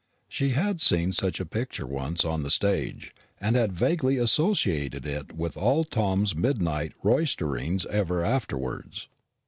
[0.27, 5.33] She had seen such a picture once on the stage, and had vaguely associated it
[5.35, 9.09] with all Tom's midnight roisterings ever afterwards.